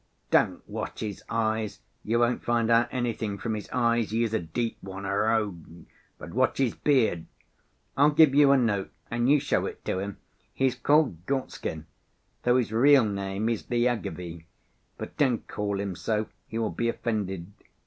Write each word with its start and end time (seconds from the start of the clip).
Don't 0.31 0.67
watch 0.67 1.01
his 1.01 1.21
eyes, 1.29 1.79
you 2.03 2.17
won't 2.17 2.43
find 2.43 2.71
out 2.71 2.87
anything 2.91 3.37
from 3.37 3.53
his 3.53 3.69
eyes, 3.71 4.09
he 4.09 4.23
is 4.23 4.33
a 4.33 4.39
deep 4.39 4.79
one, 4.81 5.05
a 5.05 5.15
rogue—but 5.15 6.33
watch 6.33 6.57
his 6.57 6.73
beard! 6.73 7.27
I'll 7.95 8.09
give 8.09 8.33
you 8.33 8.51
a 8.51 8.57
note 8.57 8.89
and 9.11 9.29
you 9.29 9.39
show 9.39 9.67
it 9.67 9.85
to 9.85 9.99
him. 9.99 10.17
He's 10.55 10.73
called 10.73 11.27
Gorstkin, 11.27 11.85
though 12.41 12.57
his 12.57 12.71
real 12.73 13.05
name 13.05 13.47
is 13.47 13.69
Lyagavy; 13.69 14.45
but 14.97 15.17
don't 15.17 15.47
call 15.47 15.79
him 15.79 15.95
so, 15.95 16.29
he 16.47 16.57
will 16.57 16.71
be 16.71 16.89
offended. 16.89 17.51